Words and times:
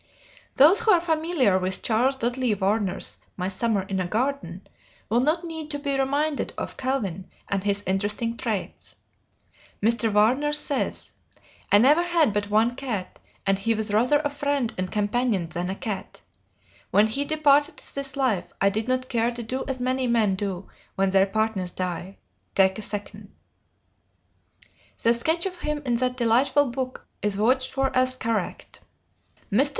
Those 0.55 0.79
who 0.79 0.89
are 0.89 0.99
familiar 0.99 1.59
with 1.59 1.83
Charles 1.83 2.15
Dudley 2.17 2.55
Warner's 2.55 3.19
"My 3.37 3.49
Summer 3.49 3.83
in 3.83 3.99
a 3.99 4.07
Garden" 4.07 4.65
will 5.09 5.19
not 5.19 5.43
need 5.43 5.69
to 5.69 5.77
be 5.77 5.95
reminded 5.95 6.53
of 6.57 6.75
Calvin 6.75 7.29
and 7.47 7.63
his 7.63 7.83
interesting 7.85 8.35
traits. 8.35 8.95
Mr. 9.79 10.11
Warner 10.11 10.53
says: 10.53 11.11
"I 11.71 11.77
never 11.77 12.01
had 12.01 12.33
but 12.33 12.49
one 12.49 12.75
cat, 12.75 13.19
and 13.45 13.59
he 13.59 13.75
was 13.75 13.93
rather 13.93 14.17
a 14.21 14.29
friend 14.31 14.73
and 14.75 14.91
companion 14.91 15.45
than 15.45 15.69
a 15.69 15.75
cat. 15.75 16.21
When 16.89 17.05
he 17.05 17.23
departed 17.23 17.77
this 17.93 18.15
life 18.15 18.51
I 18.59 18.71
did 18.71 18.87
not 18.87 19.07
care 19.07 19.29
to 19.29 19.43
do 19.43 19.63
as 19.67 19.79
many 19.79 20.07
men 20.07 20.33
do 20.33 20.67
when 20.95 21.11
their 21.11 21.27
partners 21.27 21.69
die, 21.69 22.17
take 22.55 22.79
a 22.79 22.81
'second.'" 22.81 23.31
The 25.03 25.13
sketch 25.13 25.45
of 25.45 25.57
him 25.57 25.83
in 25.85 25.93
that 25.97 26.17
delightful 26.17 26.71
book 26.71 27.05
is 27.21 27.35
vouched 27.35 27.71
for 27.71 27.95
as 27.95 28.15
correct. 28.15 28.79
Mr. 29.51 29.69